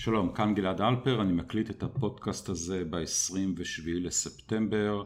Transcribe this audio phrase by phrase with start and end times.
[0.00, 5.02] שלום, כאן גלעד אלפר, אני מקליט את הפודקאסט הזה ב-27 לספטמבר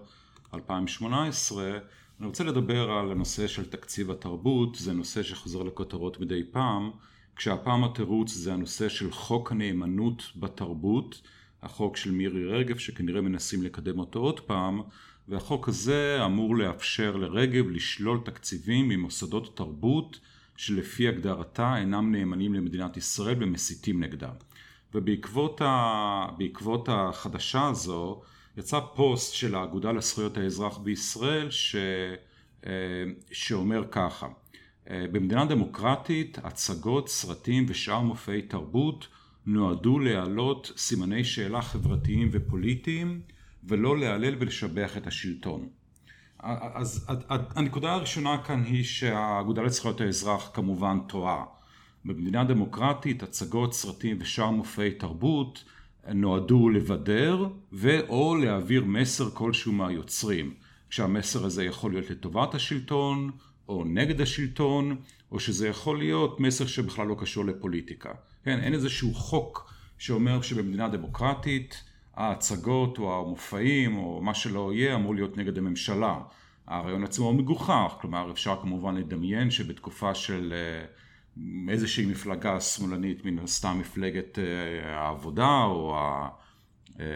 [0.55, 1.79] 2018.
[2.21, 6.91] אני רוצה לדבר על הנושא של תקציב התרבות, זה נושא שחוזר לכותרות מדי פעם,
[7.37, 11.23] כשהפעם התירוץ זה הנושא של חוק הנאמנות בתרבות,
[11.63, 14.83] החוק של מירי רגב שכנראה מנסים לקדם אותו עוד פעם,
[15.29, 20.21] והחוק הזה אמור לאפשר לרגב לשלול תקציבים ממוסדות תרבות
[20.57, 24.31] שלפי הגדרתה אינם נאמנים למדינת ישראל ומסיתים נגדה.
[24.95, 26.27] ובעקבות ה...
[26.89, 28.23] החדשה הזו
[28.57, 31.77] יצא פוסט של האגודה לזכויות האזרח בישראל ש...
[32.67, 32.73] אה,
[33.33, 34.29] שאומר ככה
[34.91, 39.09] אה, במדינה דמוקרטית הצגות, סרטים ושאר מופעי תרבות
[39.47, 43.21] נועדו להעלות סימני שאלה חברתיים ופוליטיים
[43.65, 45.69] ולא להלל ולשבח את השלטון.
[46.39, 51.45] אז הנקודה הראשונה כאן היא שהאגודה לזכויות האזרח כמובן טועה.
[52.05, 55.65] במדינה דמוקרטית הצגות, סרטים ושאר מופעי תרבות
[56.15, 60.55] נועדו לבדר ואו להעביר מסר כלשהו מהיוצרים.
[60.91, 63.31] כשהמסר הזה יכול להיות לטובת השלטון
[63.69, 64.97] או נגד השלטון
[65.33, 68.11] או שזה יכול להיות מסר שבכלל לא קשור לפוליטיקה.
[68.45, 75.15] כן, אין איזשהו חוק שאומר שבמדינה דמוקרטית ההצגות או המופעים או מה שלא יהיה אמור
[75.15, 76.19] להיות נגד הממשלה.
[76.67, 80.85] הרעיון עצמו הוא מגוחך, כלומר אפשר כמובן לדמיין שבתקופה של אה,
[81.69, 85.97] איזושהי מפלגה שמאלנית, מן הסתם מפלגת אה, העבודה או
[87.01, 87.07] אה,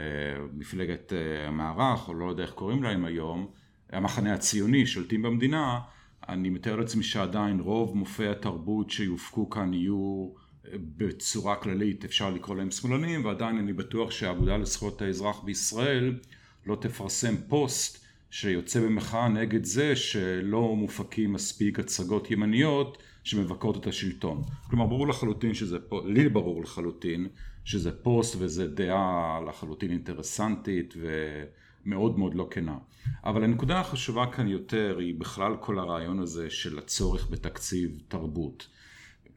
[0.54, 1.12] מפלגת
[1.46, 3.46] המערך או לא יודע איך קוראים להם היום,
[3.92, 5.80] המחנה הציוני שולטים במדינה,
[6.28, 10.28] אני מתאר לעצמי שעדיין רוב מופעי התרבות שיופקו כאן יהיו
[10.74, 16.18] בצורה כללית אפשר לקרוא להם שמאלנים ועדיין אני בטוח שהאגודה לזכויות האזרח בישראל
[16.66, 24.42] לא תפרסם פוסט שיוצא במחאה נגד זה שלא מופקים מספיק הצגות ימניות שמבקרות את השלטון.
[24.70, 27.28] כלומר ברור לחלוטין שזה, לי ברור לחלוטין
[27.64, 32.78] שזה פוסט וזה דעה לחלוטין אינטרסנטית ומאוד מאוד לא כנה.
[33.24, 38.68] אבל הנקודה החשובה כאן יותר היא בכלל כל הרעיון הזה של הצורך בתקציב תרבות.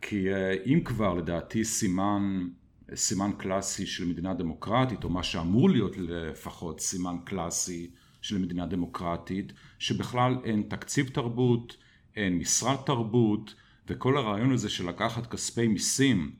[0.01, 2.47] כי אה, אם כבר לדעתי סימן,
[2.95, 7.89] סימן קלאסי של מדינה דמוקרטית, או מה שאמור להיות לפחות סימן קלאסי
[8.22, 11.78] של מדינה דמוקרטית, שבכלל אין תקציב תרבות,
[12.16, 13.55] אין משרד תרבות,
[13.89, 16.31] וכל הרעיון הזה של לקחת כספי מיסים,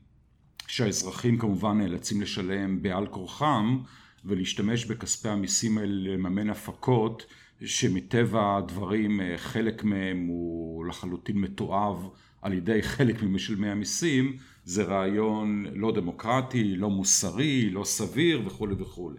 [0.66, 3.78] שהאזרחים כמובן נאלצים לשלם בעל כורחם,
[4.24, 7.26] ולהשתמש בכספי המיסים האלה לממן הפקות,
[7.64, 12.08] שמטבע הדברים אה, חלק מהם הוא לחלוטין מתועב
[12.42, 19.18] על ידי חלק ממשלמי המיסים זה רעיון לא דמוקרטי, לא מוסרי, לא סביר וכולי וכולי.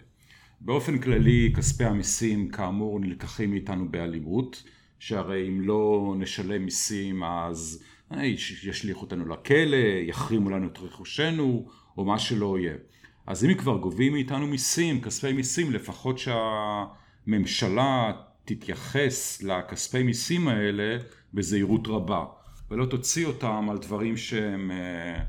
[0.61, 4.63] באופן כללי כספי המיסים כאמור נלקחים מאיתנו באלימות,
[4.99, 7.83] שהרי אם לא נשלם מיסים אז
[8.63, 9.77] ישליכו אותנו לכלא,
[10.07, 11.67] יחרימו לנו את רכושנו
[11.97, 12.75] או מה שלא יהיה.
[13.27, 18.11] אז אם כבר גובים מאיתנו מיסים, כספי מיסים, לפחות שהממשלה
[18.45, 20.97] תתייחס לכספי מיסים האלה
[21.33, 22.25] בזהירות רבה.
[22.71, 25.23] ולא תוציא אותם על דברים שהם אה,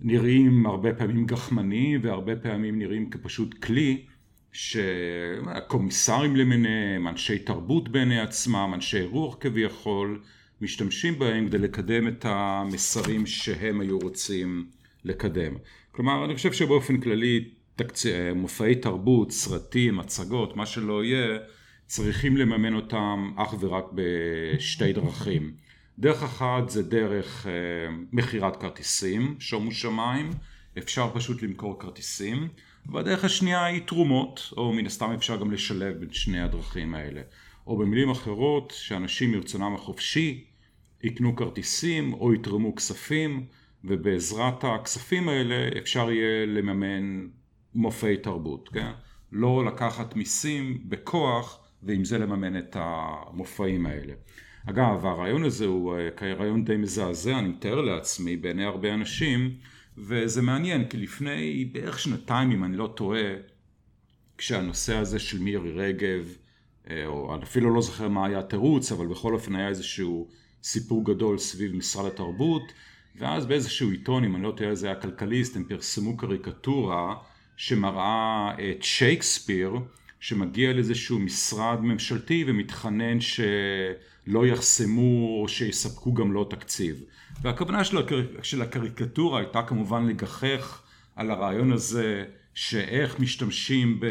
[0.00, 4.04] נראים הרבה פעמים גחמניים והרבה פעמים נראים כפשוט כלי
[4.52, 10.20] שהקומיסרים למיניהם, אנשי תרבות בעיני עצמם, אנשי רוח כביכול,
[10.60, 14.66] משתמשים בהם כדי לקדם את המסרים שהם היו רוצים
[15.04, 15.54] לקדם.
[15.92, 17.44] כלומר, אני חושב שבאופן כללי
[17.76, 18.06] תקצ...
[18.34, 21.38] מופעי תרבות, סרטים, הצגות, מה שלא יהיה,
[21.86, 25.52] צריכים לממן אותם אך ורק בשתי דרכים.
[25.98, 27.52] דרך אחת זה דרך אה,
[28.12, 30.30] מכירת כרטיסים, שומו שמיים,
[30.78, 32.48] אפשר פשוט למכור כרטיסים,
[32.86, 37.20] והדרך השנייה היא תרומות, או מן הסתם אפשר גם לשלב בין שני הדרכים האלה.
[37.66, 40.44] או במילים אחרות, שאנשים מרצונם החופשי
[41.02, 43.46] יקנו כרטיסים או יתרמו כספים,
[43.84, 47.26] ובעזרת הכספים האלה אפשר יהיה לממן
[47.74, 48.90] מופעי תרבות, כן?
[49.32, 54.12] לא לקחת מיסים בכוח ועם זה לממן את המופעים האלה.
[54.66, 59.54] אגב, הרעיון הזה הוא אה, רעיון די מזעזע, אני מתאר לעצמי, בעיני הרבה אנשים,
[59.98, 63.32] וזה מעניין, כי לפני בערך שנתיים, אם אני לא טועה,
[64.38, 66.36] כשהנושא הזה של מירי רגב,
[66.90, 70.28] אה, או אפילו לא זוכר מה היה התירוץ, אבל בכל אופן היה איזשהו
[70.62, 72.72] סיפור גדול סביב משרד התרבות,
[73.16, 77.14] ואז באיזשהו עיתון, אם אני לא טועה זה היה כלכליסט, הם פרסמו קריקטורה
[77.56, 79.72] שמראה את שייקספיר,
[80.20, 87.02] שמגיע לאיזשהו משרד ממשלתי ומתחנן שלא יחסמו או שיספקו גם לו תקציב.
[87.42, 88.26] והכוונה של, הקר...
[88.42, 90.82] של הקריקטורה הייתה כמובן לגחך
[91.16, 92.24] על הרעיון הזה
[92.54, 94.04] שאיך משתמשים, ב...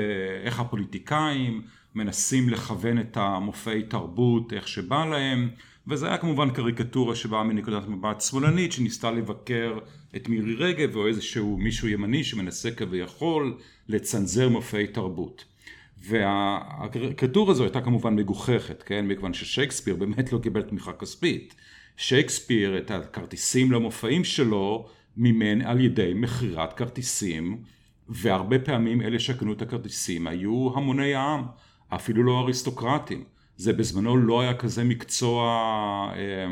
[0.44, 1.62] איך הפוליטיקאים
[1.96, 5.50] מנסים לכוון את המופעי תרבות איך שבא להם
[5.90, 9.80] וזה היה כמובן קריקטורה שבאה מנקודת מבט שמאלנית שניסתה לבקר
[10.16, 13.58] את מירי רגב או איזשהו מישהו ימני שמנסה כביכול
[13.88, 15.46] לצנזר מופעי תרבות.
[15.98, 19.08] והקריקטורה הזו הייתה כמובן מגוחכת, כן?
[19.08, 21.56] מכיוון ששייקספיר באמת לא קיבל תמיכה כספית.
[21.98, 24.88] שייקספיר את הכרטיסים למופעים שלו
[25.18, 27.64] מימן על ידי מכירת כרטיסים
[28.10, 31.44] והרבה פעמים אלה שקנו את הכרטיסים היו המוני העם,
[31.90, 33.24] אפילו לא אריסטוקרטים.
[33.60, 35.44] זה בזמנו לא היה כזה מקצוע
[36.16, 36.48] אה,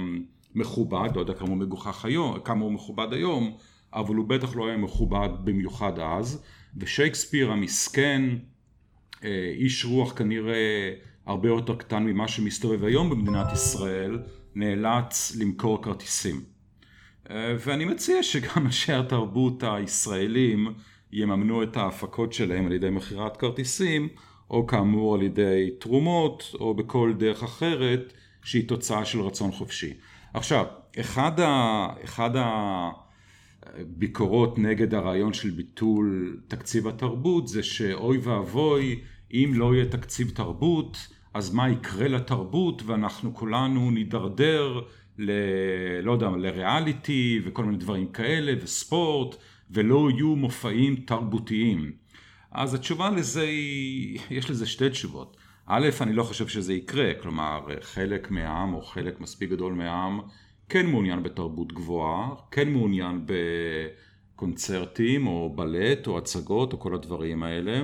[0.55, 3.57] מכובד, לא יודע כמה הוא מגוחך היום, כמה הוא מכובד היום,
[3.93, 6.43] אבל הוא בטח לא היה מכובד במיוחד אז,
[6.77, 8.21] ושייקספיר המסכן,
[9.23, 10.93] אה, איש רוח כנראה
[11.25, 14.19] הרבה יותר קטן ממה שמסתובב היום במדינת ישראל,
[14.55, 16.41] נאלץ למכור כרטיסים.
[17.29, 20.73] אה, ואני מציע שגם אנשי התרבות הישראלים
[21.11, 24.09] יממנו את ההפקות שלהם על ידי מכירת כרטיסים,
[24.51, 28.13] או כאמור על ידי תרומות, או בכל דרך אחרת
[28.43, 29.93] שהיא תוצאה של רצון חופשי.
[30.33, 30.65] עכשיו,
[30.99, 32.29] אחד, ה, אחד
[33.63, 38.99] הביקורות נגד הרעיון של ביטול תקציב התרבות זה שאוי ואבוי
[39.33, 44.81] אם לא יהיה תקציב תרבות אז מה יקרה לתרבות ואנחנו כולנו נידרדר
[45.17, 45.31] ל...
[46.03, 49.35] לא יודע, לריאליטי וכל מיני דברים כאלה וספורט
[49.71, 51.91] ולא יהיו מופעים תרבותיים.
[52.57, 55.37] אז התשובה לזה היא, יש לזה שתי תשובות.
[55.65, 60.19] א', אני לא חושב שזה יקרה, כלומר חלק מהעם או חלק מספיק גדול מהעם
[60.69, 63.25] כן מעוניין בתרבות גבוהה, כן מעוניין
[64.35, 67.81] בקונצרטים או בלט או הצגות או כל הדברים האלה,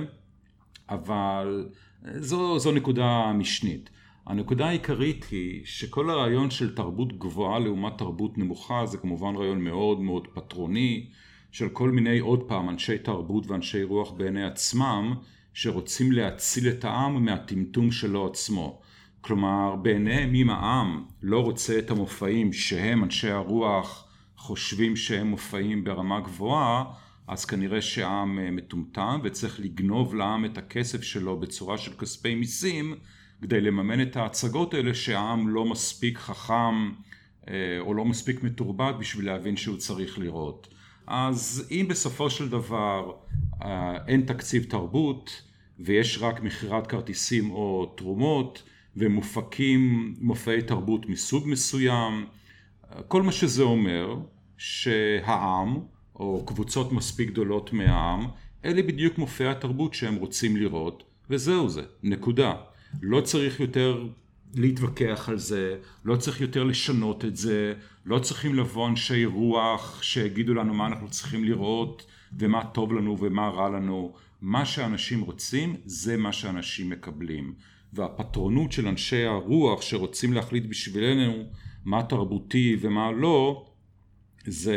[0.88, 1.68] אבל
[2.16, 3.90] זו, זו נקודה משנית.
[4.26, 10.00] הנקודה העיקרית היא שכל הרעיון של תרבות גבוהה לעומת תרבות נמוכה זה כמובן רעיון מאוד
[10.00, 11.06] מאוד פטרוני
[11.54, 15.14] של כל מיני עוד פעם אנשי תרבות ואנשי רוח בעיני עצמם
[15.52, 18.80] שרוצים להציל את העם מהטמטום שלו עצמו.
[19.20, 26.20] כלומר בעיניהם אם העם לא רוצה את המופעים שהם אנשי הרוח חושבים שהם מופעים ברמה
[26.20, 26.84] גבוהה
[27.28, 32.94] אז כנראה שהעם אה, מטומטם וצריך לגנוב לעם את הכסף שלו בצורה של כספי מיסים
[33.42, 36.90] כדי לממן את ההצגות האלה שהעם לא מספיק חכם
[37.48, 40.74] אה, או לא מספיק מתורבת בשביל להבין שהוא צריך לראות.
[41.06, 43.12] אז אם בסופו של דבר
[43.62, 45.42] אה, אין תקציב תרבות
[45.78, 48.62] ויש רק מכירת כרטיסים או תרומות
[48.96, 52.26] ומופקים מופעי תרבות מסוג מסוים,
[53.08, 54.16] כל מה שזה אומר
[54.56, 55.80] שהעם
[56.16, 58.26] או קבוצות מספיק גדולות מהעם,
[58.64, 62.54] אלה בדיוק מופעי התרבות שהם רוצים לראות וזהו זה, נקודה.
[63.02, 64.08] לא צריך יותר
[64.56, 67.74] להתווכח על זה, לא צריך יותר לשנות את זה,
[68.06, 72.06] לא צריכים לבוא אנשי רוח שיגידו לנו מה אנחנו צריכים לראות
[72.38, 74.14] ומה טוב לנו ומה רע לנו.
[74.42, 77.54] מה שאנשים רוצים זה מה שאנשים מקבלים.
[77.92, 81.44] והפטרונות של אנשי הרוח שרוצים להחליט בשבילנו
[81.84, 83.66] מה תרבותי ומה לא,
[84.46, 84.76] זה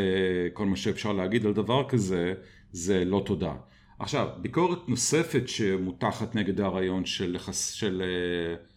[0.54, 2.34] כל מה שאפשר להגיד על דבר כזה,
[2.72, 3.54] זה לא תודה.
[4.00, 7.38] עכשיו, ביקורת נוספת שמותחת נגד הרעיון של.
[7.52, 8.77] של uh, uh,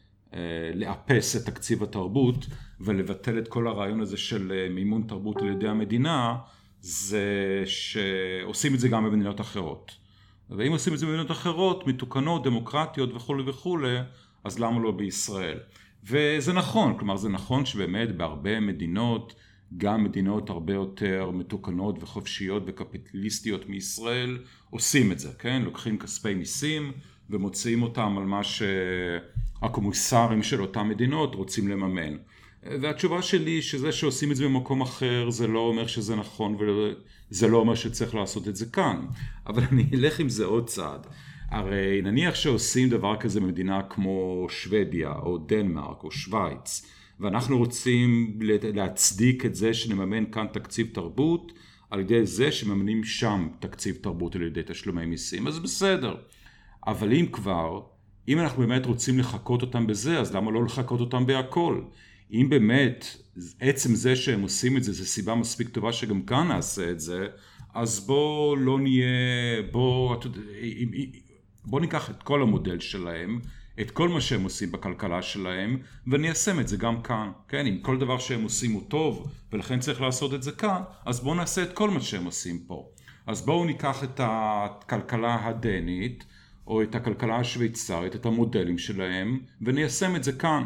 [0.74, 2.46] לאפס את תקציב התרבות
[2.80, 6.36] ולבטל את כל הרעיון הזה של uh, מימון תרבות על ידי המדינה,
[6.80, 9.92] זה שעושים את זה גם במדינות אחרות.
[10.50, 13.96] ואם עושים את זה במדינות אחרות, מתוקנות, דמוקרטיות וכולי וכולי,
[14.44, 15.58] אז למה לא בישראל?
[16.04, 19.34] וזה נכון, כלומר זה נכון שבאמת בהרבה מדינות
[19.76, 24.38] גם מדינות הרבה יותר מתוקנות וחופשיות וקפיטליסטיות מישראל
[24.70, 25.62] עושים את זה, כן?
[25.62, 26.92] לוקחים כספי מיסים
[27.30, 28.44] ומוציאים אותם על מה
[29.60, 32.16] שהקומיסרים של אותן מדינות רוצים לממן.
[32.62, 37.56] והתשובה שלי שזה שעושים את זה במקום אחר זה לא אומר שזה נכון וזה לא
[37.56, 39.06] אומר שצריך לעשות את זה כאן.
[39.46, 41.06] אבל אני אלך עם זה עוד צעד.
[41.48, 46.86] הרי נניח שעושים דבר כזה במדינה כמו שוודיה או דנמרק או שווייץ
[47.20, 48.38] ואנחנו רוצים
[48.74, 51.52] להצדיק את זה שנממן כאן תקציב תרבות
[51.90, 56.16] על ידי זה שמממנים שם תקציב תרבות על ידי תשלומי מיסים, אז בסדר.
[56.86, 57.80] אבל אם כבר,
[58.30, 61.80] אם אנחנו באמת רוצים לחקות אותם בזה, אז למה לא לחקות אותם בהכל?
[62.32, 63.16] אם באמת
[63.60, 67.26] עצם זה שהם עושים את זה זה סיבה מספיק טובה שגם כאן נעשה את זה,
[67.74, 69.06] אז בוא לא נהיה,
[69.70, 70.16] בוא,
[71.64, 73.40] בוא ניקח את כל המודל שלהם
[73.80, 77.66] את כל מה שהם עושים בכלכלה שלהם וניישם את זה גם כאן, כן?
[77.66, 81.34] אם כל דבר שהם עושים הוא טוב ולכן צריך לעשות את זה כאן, אז בואו
[81.34, 82.88] נעשה את כל מה שהם עושים פה.
[83.26, 86.24] אז בואו ניקח את הכלכלה הדנית
[86.66, 90.64] או את הכלכלה השוויצרית, את המודלים שלהם וניישם את זה כאן.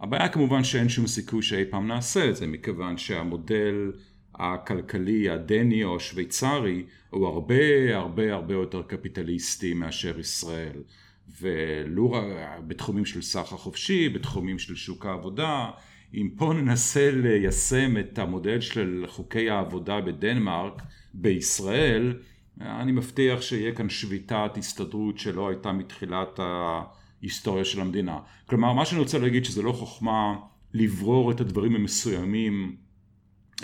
[0.00, 3.92] הבעיה כמובן שאין שום סיכוי שאי פעם נעשה את זה מכיוון שהמודל
[4.34, 10.82] הכלכלי הדני או השוויצרי הוא הרבה הרבה הרבה יותר קפיטליסטי מאשר ישראל.
[11.40, 12.14] ולו
[12.66, 15.70] בתחומים של סחר חופשי, בתחומים של שוק העבודה,
[16.14, 20.82] אם פה ננסה ליישם את המודל של חוקי העבודה בדנמרק
[21.14, 22.16] בישראל,
[22.60, 28.18] אני מבטיח שיהיה כאן שביתת הסתדרות שלא הייתה מתחילת ההיסטוריה של המדינה.
[28.46, 30.36] כלומר, מה שאני רוצה להגיד שזה לא חוכמה
[30.74, 32.76] לברור את הדברים המסוימים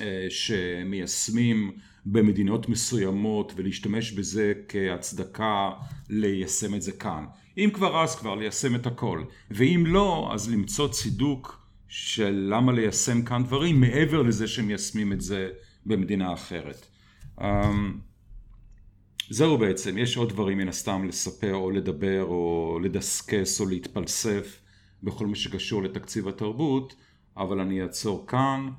[0.00, 1.72] אה, שמיישמים
[2.06, 5.70] במדינות מסוימות ולהשתמש בזה כהצדקה
[6.10, 7.24] ליישם את זה כאן.
[7.58, 13.22] אם כבר אז כבר ליישם את הכל, ואם לא אז למצוא צידוק של למה ליישם
[13.22, 15.50] כאן דברים מעבר לזה שמיישמים את זה
[15.86, 16.86] במדינה אחרת.
[19.31, 24.61] זהו בעצם, יש עוד דברים מן הסתם לספר או לדבר או לדסקס או להתפלסף
[25.02, 26.95] בכל מה שקשור לתקציב התרבות,
[27.37, 28.71] אבל אני אעצור כאן.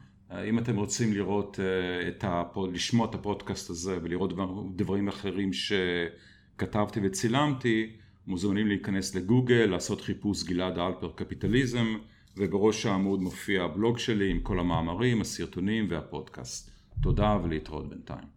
[0.50, 4.34] אם אתם רוצים לראות אה, את הפוד, לשמוע את הפודקאסט הזה ולראות
[4.75, 7.92] דברים אחרים שכתבתי וצילמתי,
[8.28, 11.98] מוזמנים להיכנס לגוגל, לעשות חיפוש גלעד אלפר קפיטליזם,
[12.38, 16.72] ובראש העמוד מופיע הבלוג שלי עם כל המאמרים, הסרטונים והפודקאסט.
[17.02, 18.35] תודה ולהתראות בינתיים.